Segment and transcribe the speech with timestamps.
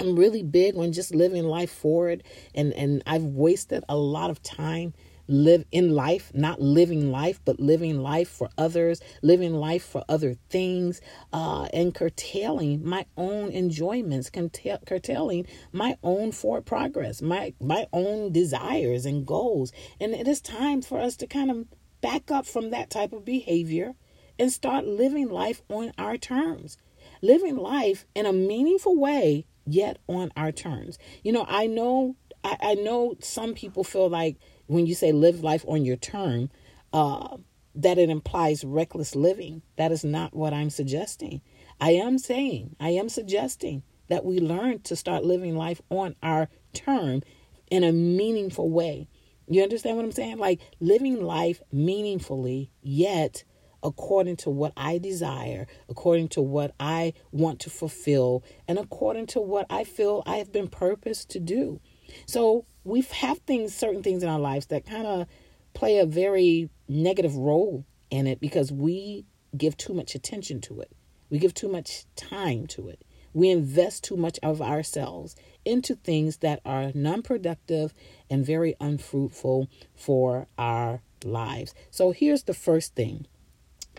[0.00, 2.22] I'm really big on just living life forward
[2.54, 4.94] and and I've wasted a lot of time
[5.28, 10.34] live in life, not living life, but living life for others, living life for other
[10.50, 11.00] things,
[11.32, 19.06] uh, and curtailing my own enjoyments, curtailing my own forward progress, my my own desires
[19.06, 19.72] and goals.
[20.00, 21.66] And it is time for us to kind of
[22.00, 23.94] back up from that type of behavior
[24.38, 26.76] and start living life on our terms.
[27.20, 30.98] Living life in a meaningful way yet on our terms.
[31.22, 34.36] You know, I know I, I know some people feel like
[34.66, 36.50] when you say live life on your term,
[36.92, 37.36] uh,
[37.74, 39.62] that it implies reckless living.
[39.76, 41.40] That is not what I'm suggesting.
[41.80, 46.48] I am saying, I am suggesting that we learn to start living life on our
[46.74, 47.22] term
[47.70, 49.08] in a meaningful way.
[49.48, 50.38] You understand what I'm saying?
[50.38, 53.44] Like living life meaningfully, yet
[53.82, 59.40] according to what I desire, according to what I want to fulfill, and according to
[59.40, 61.80] what I feel I have been purposed to do.
[62.26, 65.26] So we have things, certain things in our lives that kind of
[65.74, 69.24] play a very negative role in it because we
[69.56, 70.92] give too much attention to it.
[71.30, 73.02] We give too much time to it.
[73.34, 75.34] We invest too much of ourselves
[75.64, 77.94] into things that are non productive
[78.28, 81.74] and very unfruitful for our lives.
[81.90, 83.26] So here's the first thing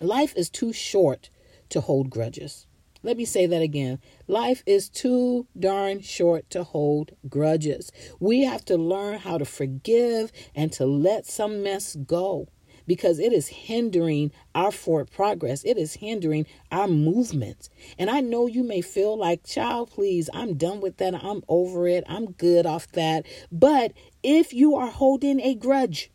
[0.01, 1.29] Life is too short
[1.69, 2.67] to hold grudges.
[3.03, 3.99] Let me say that again.
[4.27, 7.91] Life is too darn short to hold grudges.
[8.19, 12.47] We have to learn how to forgive and to let some mess go
[12.87, 15.63] because it is hindering our forward progress.
[15.63, 17.69] It is hindering our movement.
[17.97, 21.13] And I know you may feel like, child, please, I'm done with that.
[21.13, 22.03] I'm over it.
[22.07, 23.25] I'm good off that.
[23.51, 26.09] But if you are holding a grudge,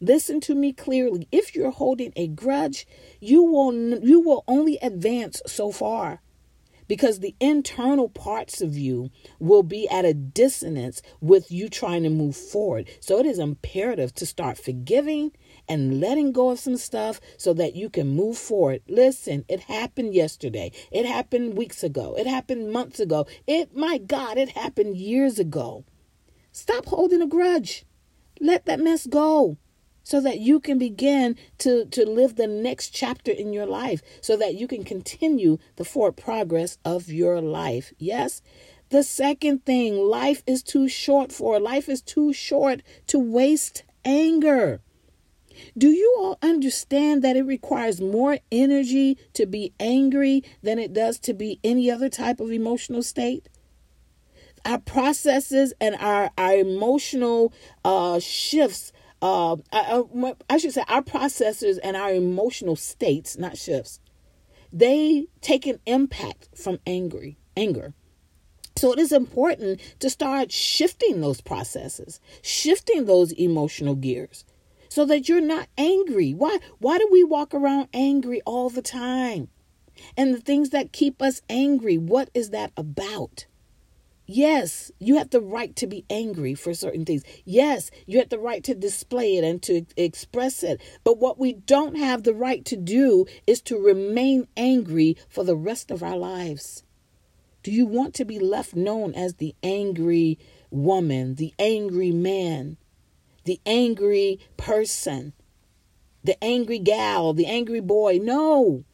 [0.00, 1.28] Listen to me clearly.
[1.30, 2.86] If you're holding a grudge,
[3.20, 3.72] you will
[4.04, 6.20] you will only advance so far
[6.88, 12.10] because the internal parts of you will be at a dissonance with you trying to
[12.10, 12.88] move forward.
[13.00, 15.32] So it is imperative to start forgiving
[15.68, 18.82] and letting go of some stuff so that you can move forward.
[18.88, 20.72] Listen, it happened yesterday.
[20.90, 22.14] It happened weeks ago.
[22.18, 23.26] It happened months ago.
[23.46, 25.84] It my God, it happened years ago.
[26.52, 27.84] Stop holding a grudge.
[28.40, 29.56] Let that mess go
[30.04, 34.36] so that you can begin to, to live the next chapter in your life, so
[34.36, 37.92] that you can continue the forward progress of your life.
[37.98, 38.42] Yes?
[38.90, 44.80] The second thing, life is too short for, life is too short to waste anger.
[45.76, 51.18] Do you all understand that it requires more energy to be angry than it does
[51.20, 53.48] to be any other type of emotional state?
[54.64, 57.52] our processes and our our emotional
[57.84, 58.92] uh, shifts.
[59.24, 60.02] Uh, I,
[60.50, 63.98] I should say our processes and our emotional states, not shifts.
[64.70, 67.94] They take an impact from angry anger.
[68.76, 74.44] So it is important to start shifting those processes, shifting those emotional gears
[74.90, 76.34] so that you're not angry.
[76.34, 79.48] Why why do we walk around angry all the time?
[80.18, 83.46] And the things that keep us angry, what is that about?
[84.26, 87.24] Yes, you have the right to be angry for certain things.
[87.44, 90.80] Yes, you have the right to display it and to express it.
[91.04, 95.56] But what we don't have the right to do is to remain angry for the
[95.56, 96.84] rest of our lives.
[97.62, 100.38] Do you want to be left known as the angry
[100.70, 102.78] woman, the angry man,
[103.44, 105.34] the angry person,
[106.22, 108.20] the angry gal, the angry boy?
[108.22, 108.84] No.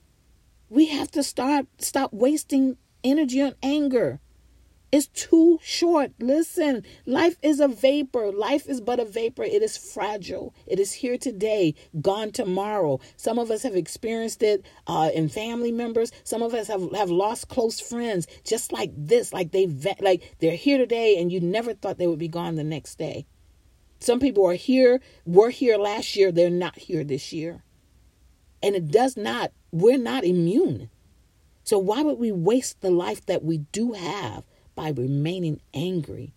[0.68, 4.20] We have to start stop wasting energy on anger.
[4.92, 6.12] It's too short.
[6.18, 8.32] Listen, life is a vapor.
[8.32, 9.44] Life is but a vapor.
[9.44, 10.52] It is fragile.
[10.66, 12.98] It is here today, gone tomorrow.
[13.16, 16.10] Some of us have experienced it uh, in family members.
[16.24, 19.32] Some of us have, have lost close friends just like this.
[19.32, 19.68] Like they
[20.00, 23.26] like they're here today and you never thought they would be gone the next day.
[24.00, 27.62] Some people are here, were here last year, they're not here this year.
[28.62, 30.90] And it does not, we're not immune.
[31.62, 34.44] So why would we waste the life that we do have
[34.80, 36.32] by remaining angry.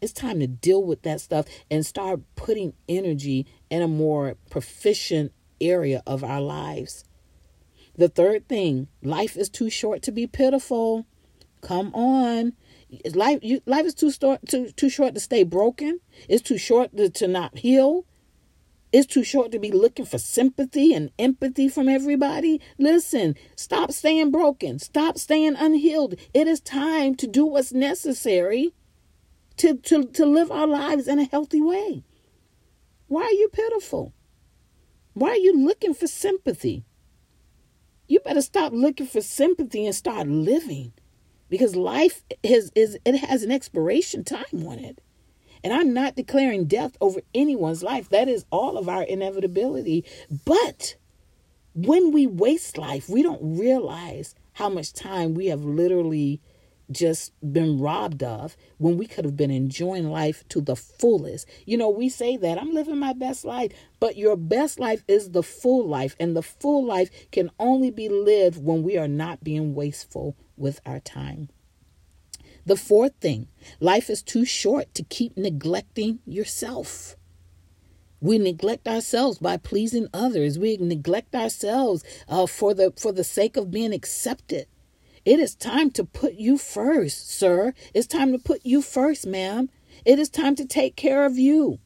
[0.00, 5.30] It's time to deal with that stuff and start putting energy in a more proficient
[5.60, 7.04] area of our lives.
[7.96, 11.06] The third thing, life is too short to be pitiful.
[11.60, 12.54] Come on.
[13.14, 16.00] Life you, life is too short too, too short to stay broken.
[16.28, 18.06] It's too short to, to not heal.
[18.94, 22.60] It's too short to be looking for sympathy and empathy from everybody.
[22.78, 24.78] Listen, stop staying broken.
[24.78, 26.14] Stop staying unhealed.
[26.32, 28.72] It is time to do what's necessary
[29.56, 32.04] to, to, to live our lives in a healthy way.
[33.08, 34.14] Why are you pitiful?
[35.14, 36.84] Why are you looking for sympathy?
[38.06, 40.92] You better stop looking for sympathy and start living
[41.48, 45.00] because life is, is it has an expiration time on it.
[45.64, 48.10] And I'm not declaring death over anyone's life.
[48.10, 50.04] That is all of our inevitability.
[50.44, 50.96] But
[51.74, 56.42] when we waste life, we don't realize how much time we have literally
[56.90, 61.48] just been robbed of when we could have been enjoying life to the fullest.
[61.64, 65.30] You know, we say that I'm living my best life, but your best life is
[65.30, 69.42] the full life, and the full life can only be lived when we are not
[69.42, 71.48] being wasteful with our time.
[72.66, 73.48] The fourth thing
[73.80, 77.16] life is too short to keep neglecting yourself.
[78.20, 80.58] We neglect ourselves by pleasing others.
[80.58, 84.66] We neglect ourselves uh, for the for the sake of being accepted.
[85.24, 87.74] It is time to put you first, sir.
[87.92, 89.68] It's time to put you first, ma'am.
[90.04, 91.80] It is time to take care of you.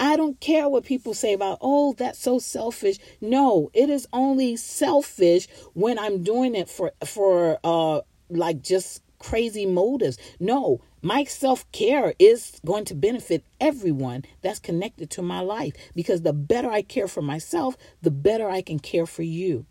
[0.00, 2.98] I don't care what people say about, oh, that's so selfish.
[3.20, 9.66] No, it is only selfish when I'm doing it for for uh like just crazy
[9.66, 10.18] motives.
[10.40, 16.22] No, my self care is going to benefit everyone that's connected to my life because
[16.22, 19.66] the better I care for myself, the better I can care for you.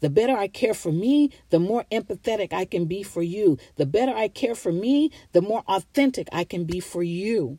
[0.00, 3.58] The better I care for me, the more empathetic I can be for you.
[3.76, 7.58] The better I care for me, the more authentic I can be for you.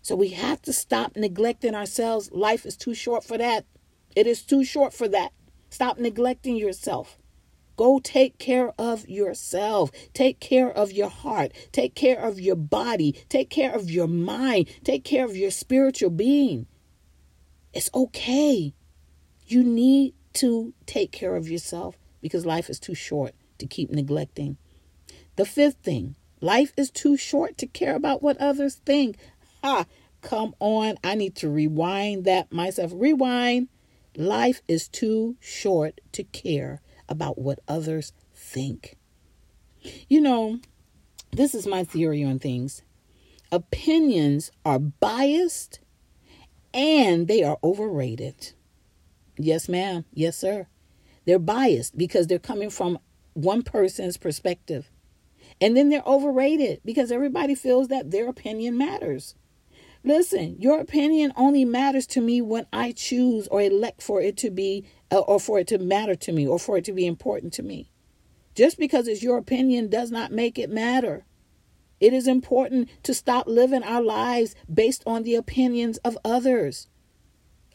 [0.00, 2.30] So we have to stop neglecting ourselves.
[2.32, 3.66] Life is too short for that.
[4.16, 5.32] It is too short for that.
[5.70, 7.18] Stop neglecting yourself.
[7.76, 9.90] Go take care of yourself.
[10.12, 11.52] Take care of your heart.
[11.72, 13.12] Take care of your body.
[13.28, 14.68] Take care of your mind.
[14.84, 16.66] Take care of your spiritual being.
[17.72, 18.74] It's okay.
[19.46, 24.56] You need to take care of yourself because life is too short to keep neglecting.
[25.36, 29.16] The fifth thing life is too short to care about what others think.
[29.62, 29.86] Ha!
[30.20, 30.96] Come on.
[31.02, 32.92] I need to rewind that myself.
[32.94, 33.68] Rewind.
[34.16, 38.96] Life is too short to care about what others think.
[40.08, 40.60] You know,
[41.32, 42.82] this is my theory on things.
[43.50, 45.80] Opinions are biased
[46.72, 48.52] and they are overrated.
[49.36, 50.04] Yes, ma'am.
[50.12, 50.68] Yes, sir.
[51.24, 52.98] They're biased because they're coming from
[53.34, 54.90] one person's perspective.
[55.60, 59.34] And then they're overrated because everybody feels that their opinion matters.
[60.04, 64.50] Listen, your opinion only matters to me when I choose or elect for it to
[64.50, 67.52] be uh, or for it to matter to me or for it to be important
[67.54, 67.90] to me.
[68.56, 71.24] Just because it's your opinion does not make it matter.
[72.00, 76.88] It is important to stop living our lives based on the opinions of others,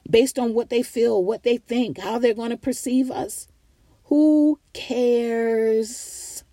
[0.09, 3.47] based on what they feel, what they think, how they're going to perceive us.
[4.05, 6.43] Who cares?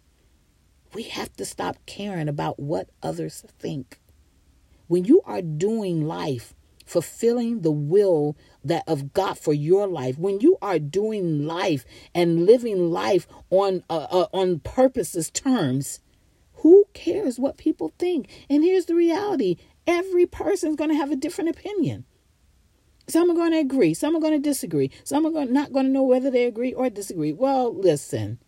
[0.95, 3.99] We have to stop caring about what others think.
[4.87, 10.41] When you are doing life, fulfilling the will that of God for your life, when
[10.41, 16.01] you are doing life and living life on uh, uh, on purposes terms,
[16.57, 18.29] who cares what people think?
[18.51, 22.05] And here's the reality: every person's going to have a different opinion.
[23.07, 25.87] Some are going to agree, some are going to disagree, some are going, not going
[25.87, 27.33] to know whether they agree or disagree.
[27.33, 28.39] Well, listen,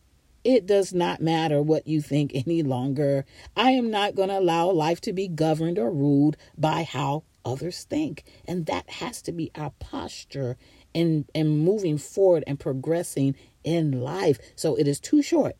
[0.46, 3.24] it does not matter what you think any longer.
[3.56, 7.82] I am not going to allow life to be governed or ruled by how others
[7.82, 8.22] think.
[8.46, 10.56] And that has to be our posture
[10.94, 13.34] in, in moving forward and progressing
[13.64, 14.38] in life.
[14.54, 15.56] So it is too short.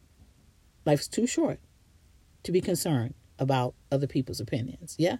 [0.85, 1.59] Life's too short
[2.45, 4.95] to be concerned about other people's opinions.
[5.00, 5.16] Yeah.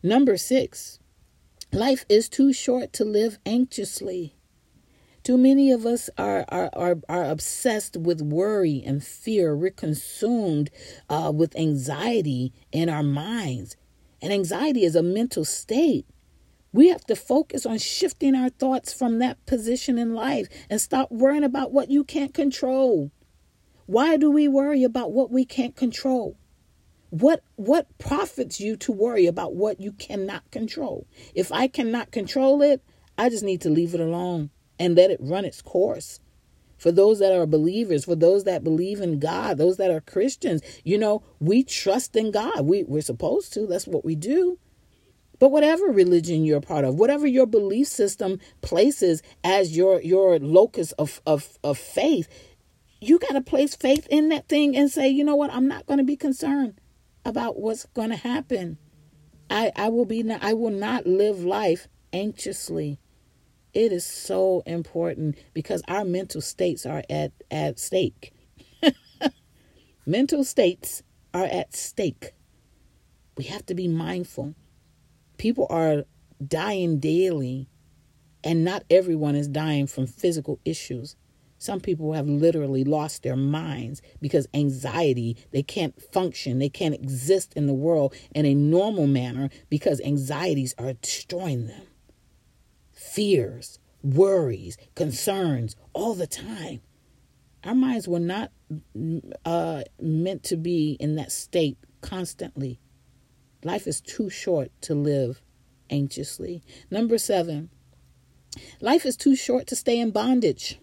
[0.00, 1.00] Number six,
[1.72, 4.35] life is too short to live anxiously.
[5.26, 9.56] Too many of us are, are, are, are obsessed with worry and fear.
[9.56, 10.70] We're consumed
[11.10, 13.76] uh, with anxiety in our minds.
[14.22, 16.06] And anxiety is a mental state.
[16.72, 21.10] We have to focus on shifting our thoughts from that position in life and stop
[21.10, 23.10] worrying about what you can't control.
[23.86, 26.36] Why do we worry about what we can't control?
[27.10, 31.08] What what profits you to worry about what you cannot control?
[31.34, 32.80] If I cannot control it,
[33.18, 36.20] I just need to leave it alone and let it run its course.
[36.76, 40.60] For those that are believers, for those that believe in God, those that are Christians,
[40.84, 42.66] you know, we trust in God.
[42.66, 43.66] We, we're supposed to.
[43.66, 44.58] That's what we do.
[45.38, 50.92] But whatever religion you're part of, whatever your belief system places as your your locus
[50.92, 52.28] of, of, of faith,
[53.00, 55.86] you got to place faith in that thing and say, you know what, I'm not
[55.86, 56.80] going to be concerned
[57.24, 58.78] about what's going to happen.
[59.50, 62.98] I, I will be I will not live life anxiously.
[63.76, 68.32] It is so important because our mental states are at, at stake.
[70.06, 71.02] mental states
[71.34, 72.32] are at stake.
[73.36, 74.54] We have to be mindful.
[75.36, 76.04] People are
[76.42, 77.68] dying daily,
[78.42, 81.14] and not everyone is dying from physical issues.
[81.58, 87.52] Some people have literally lost their minds because anxiety, they can't function, they can't exist
[87.52, 91.82] in the world in a normal manner because anxieties are destroying them
[92.96, 96.80] fears, worries, concerns all the time.
[97.62, 98.50] Our minds were not
[99.44, 102.80] uh, meant to be in that state constantly.
[103.62, 105.40] Life is too short to live
[105.90, 106.62] anxiously.
[106.90, 107.70] Number seven,
[108.80, 110.78] life is too short to stay in bondage.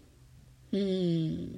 [0.72, 1.55] Hmm.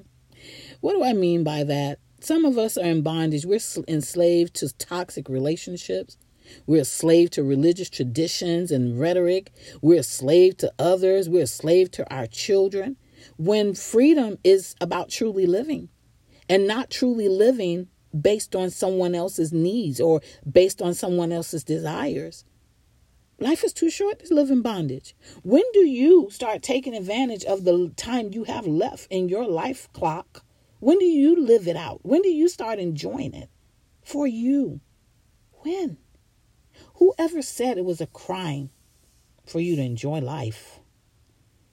[0.81, 1.99] What do I mean by that?
[2.19, 3.45] Some of us are in bondage.
[3.45, 6.17] We're enslaved to toxic relationships.
[6.65, 9.51] We're a slave to religious traditions and rhetoric.
[9.81, 11.29] We're a slave to others.
[11.29, 12.97] We're a slave to our children.
[13.37, 15.89] When freedom is about truly living
[16.49, 17.87] and not truly living
[18.19, 22.45] based on someone else's needs or based on someone else's desires.
[23.39, 25.13] Life is too short to live in bondage.
[25.43, 29.91] When do you start taking advantage of the time you have left in your life
[29.91, 30.45] clock?
[30.79, 31.99] When do you live it out?
[32.03, 33.49] When do you start enjoying it
[34.03, 34.79] for you?
[35.63, 35.97] When?
[36.95, 38.69] Whoever said it was a crime
[39.45, 40.79] for you to enjoy life?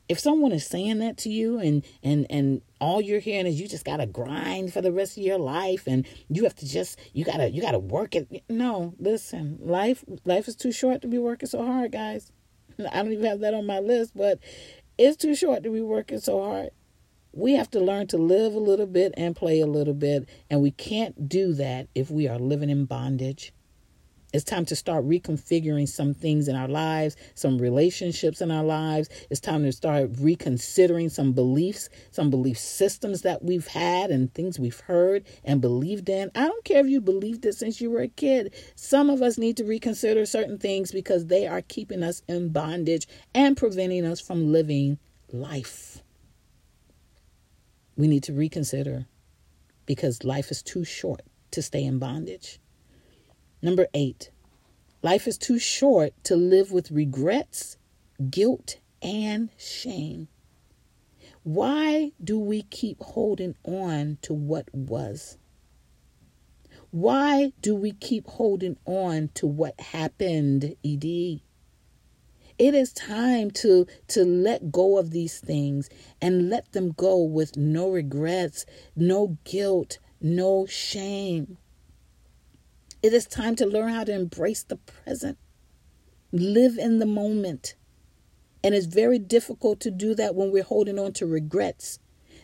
[0.08, 3.68] If someone is saying that to you and and and all you're hearing is you
[3.68, 6.98] just got to grind for the rest of your life and you have to just
[7.12, 8.42] you got to you got to work it.
[8.48, 9.58] No, listen.
[9.60, 12.32] Life life is too short to be working so hard, guys.
[12.78, 14.40] I don't even have that on my list, but
[14.98, 16.70] it's too short to be working so hard.
[17.32, 20.60] We have to learn to live a little bit and play a little bit, and
[20.60, 23.54] we can't do that if we are living in bondage.
[24.32, 29.10] It's time to start reconfiguring some things in our lives, some relationships in our lives.
[29.30, 34.58] It's time to start reconsidering some beliefs, some belief systems that we've had and things
[34.58, 36.30] we've heard and believed in.
[36.34, 38.54] I don't care if you believed it since you were a kid.
[38.74, 43.06] Some of us need to reconsider certain things because they are keeping us in bondage
[43.34, 44.98] and preventing us from living
[45.30, 46.02] life.
[47.96, 49.06] We need to reconsider
[49.84, 52.58] because life is too short to stay in bondage.
[53.64, 54.32] Number eight,
[55.02, 57.76] life is too short to live with regrets,
[58.28, 60.26] guilt, and shame.
[61.44, 65.38] Why do we keep holding on to what was?
[66.90, 71.40] Why do we keep holding on to what happened, ED?
[72.58, 75.88] It is time to, to let go of these things
[76.20, 78.66] and let them go with no regrets,
[78.96, 81.58] no guilt, no shame.
[83.02, 85.36] It is time to learn how to embrace the present,
[86.30, 87.74] live in the moment.
[88.62, 91.98] And it's very difficult to do that when we're holding on to regrets.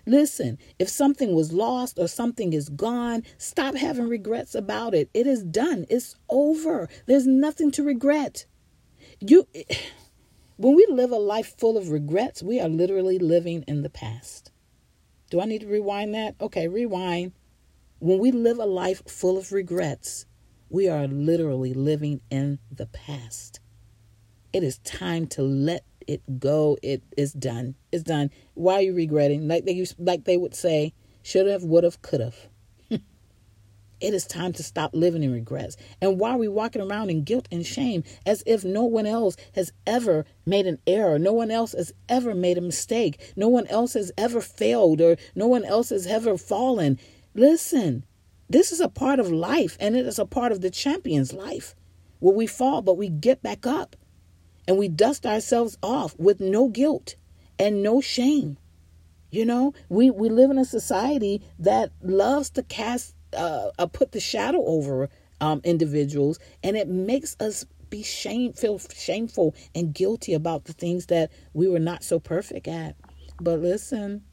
[0.05, 5.11] Listen, if something was lost or something is gone, stop having regrets about it.
[5.15, 5.87] It is done.
[5.89, 6.89] It's over.
[7.07, 8.47] There's nothing to regret.
[9.21, 9.47] You
[10.57, 14.51] when we live a life full of regrets, we are literally living in the past.
[15.31, 16.35] Do I need to rewind that?
[16.41, 17.33] Okay, rewind.
[18.01, 20.27] When we live a life full of regrets,
[20.71, 23.61] we are literally living in the past.
[24.53, 26.79] It is time to let it go.
[26.83, 27.75] It is done.
[27.93, 28.31] It's done.
[28.55, 29.47] Why are you regretting?
[29.47, 32.37] Like they like they would say, should have, would have, could have.
[32.91, 35.77] it is time to stop living in regrets.
[36.01, 39.37] And why are we walking around in guilt and shame as if no one else
[39.55, 41.19] has ever made an error?
[41.19, 43.33] No one else has ever made a mistake.
[43.37, 46.99] No one else has ever failed or no one else has ever fallen.
[47.35, 48.05] Listen,
[48.49, 51.75] this is a part of life and it is a part of the champion's life
[52.21, 53.97] where we fall, but we get back up
[54.67, 57.17] and we dust ourselves off with no guilt
[57.59, 58.59] and no shame.
[59.31, 64.13] You know, we, we live in a society that loves to cast, uh, uh, put
[64.13, 70.35] the shadow over um, individuals, and it makes us be shame, feel shameful and guilty
[70.35, 72.97] about the things that we were not so perfect at.
[73.41, 74.25] But listen,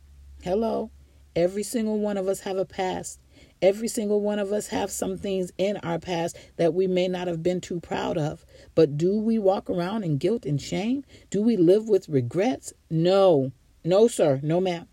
[0.43, 0.91] hello,
[1.35, 3.19] every single one of us have a past.
[3.61, 7.27] Every single one of us have some things in our past that we may not
[7.27, 8.45] have been too proud of.
[8.75, 11.05] But do we walk around in guilt and shame?
[11.29, 12.73] Do we live with regrets?
[12.89, 13.51] No.
[13.83, 14.39] No, sir.
[14.43, 14.87] No, ma'am.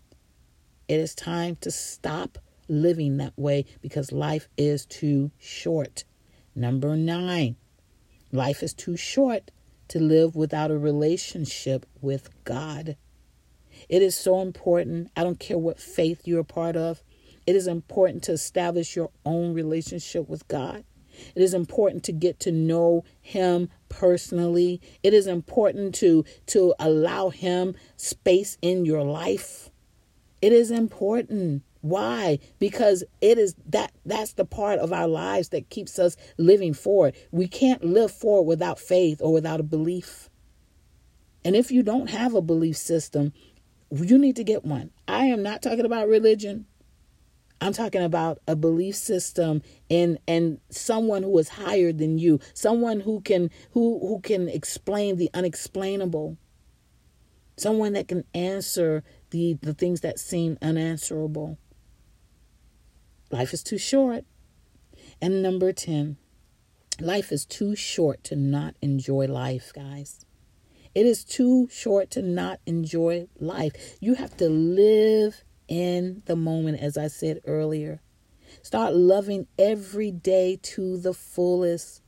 [0.87, 6.03] It is time to stop living that way because life is too short.
[6.55, 7.55] Number nine,
[8.31, 9.51] life is too short
[9.89, 12.95] to live without a relationship with God.
[13.89, 15.11] It is so important.
[15.15, 17.03] I don't care what faith you're a part of.
[17.45, 20.83] It is important to establish your own relationship with God.
[21.35, 24.81] It is important to get to know him personally.
[25.03, 29.69] It is important to to allow him space in your life.
[30.41, 31.63] It is important.
[31.81, 32.39] Why?
[32.59, 37.15] Because it is that that's the part of our lives that keeps us living forward.
[37.31, 40.29] We can't live forward without faith or without a belief.
[41.45, 43.33] And if you don't have a belief system,
[43.91, 44.91] you need to get one.
[45.07, 46.65] I am not talking about religion.
[47.63, 52.99] I'm talking about a belief system and and someone who is higher than you, someone
[52.99, 56.37] who can who who can explain the unexplainable.
[57.55, 61.57] Someone that can answer the the things that seem unanswerable.
[63.31, 64.25] Life is too short.
[65.21, 66.17] And number 10,
[66.99, 70.25] life is too short to not enjoy life, guys.
[70.93, 73.95] It is too short to not enjoy life.
[74.01, 78.01] You have to live in the moment, as I said earlier.
[78.61, 82.01] Start loving every day to the fullest.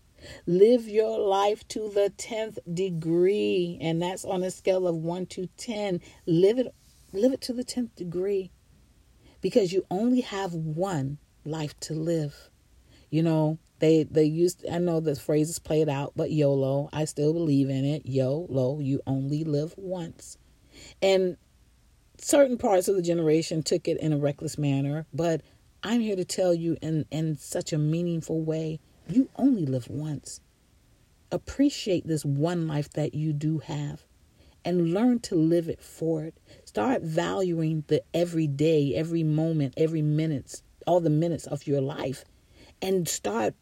[0.46, 5.48] Live your life to the 10th degree, and that's on a scale of 1 to
[5.58, 6.02] 10.
[6.26, 6.74] Live it
[7.13, 8.52] live it to the 10th degree
[9.41, 12.50] because you only have one life to live.
[13.10, 17.06] You know, they they used I know the phrase is played out, but YOLO, I
[17.06, 18.06] still believe in it.
[18.06, 20.38] YOLO, you only live once.
[21.02, 21.38] And
[22.17, 25.41] certain parts of the generation took it in a reckless manner, but
[25.84, 30.41] I'm here to tell you in, in such a meaningful way you only live once.
[31.32, 34.06] Appreciate this one life that you do have
[34.63, 36.36] and learn to live it for it.
[36.63, 42.25] Start valuing the every day, every moment, every minutes, all the minutes of your life
[42.82, 43.54] and start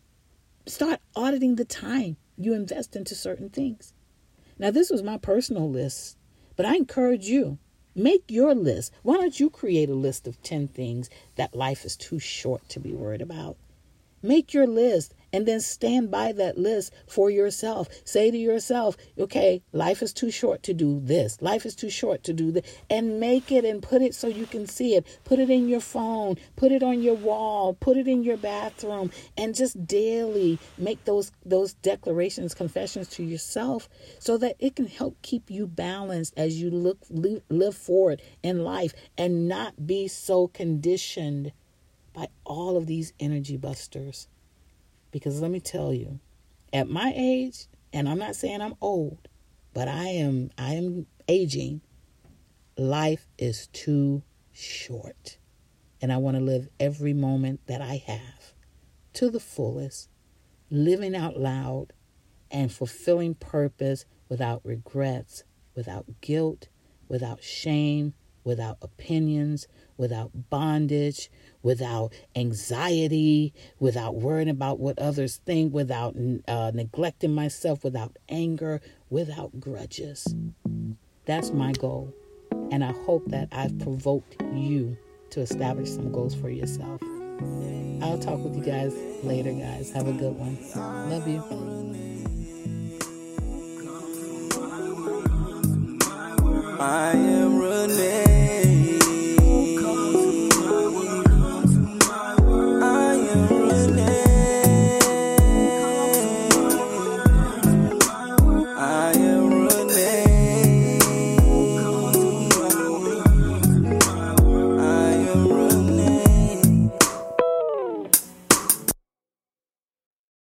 [0.66, 3.94] start auditing the time you invest into certain things.
[4.58, 6.18] Now this was my personal list,
[6.56, 7.58] but I encourage you
[7.96, 8.92] Make your list.
[9.04, 12.80] Why don't you create a list of 10 things that life is too short to
[12.80, 13.56] be worried about?
[14.24, 17.90] Make your list and then stand by that list for yourself.
[18.06, 21.42] Say to yourself, okay, life is too short to do this.
[21.42, 22.64] Life is too short to do this.
[22.90, 25.06] And make it and put it so you can see it.
[25.24, 29.12] Put it in your phone, put it on your wall, put it in your bathroom,
[29.36, 35.20] and just daily make those those declarations, confessions to yourself so that it can help
[35.24, 41.52] keep you balanced as you look live forward in life and not be so conditioned
[42.14, 44.28] by all of these energy busters.
[45.14, 46.20] Because let me tell you,
[46.74, 49.30] at my age, and I'm not saying I'm old,
[49.72, 51.82] but I am I am aging,
[52.78, 55.38] life is too short.
[56.02, 58.56] And I want to live every moment that I have
[59.14, 60.10] to the fullest,
[60.72, 61.94] living out loud
[62.50, 65.44] and fulfilling purpose without regrets,
[65.76, 66.70] without guilt,
[67.08, 71.30] without shame, without opinions, without bondage,
[71.62, 76.16] without anxiety, without worrying about what others think, without
[76.48, 80.36] uh, neglecting myself, without anger, without grudges.
[81.26, 82.14] That's my goal.
[82.72, 84.98] And I hope that I've provoked you
[85.32, 87.02] to establish some goals for yourself.
[88.02, 89.92] I'll talk with you guys later, guys.
[89.92, 90.58] Have a good one.
[91.10, 91.44] Love you.
[96.80, 97.14] I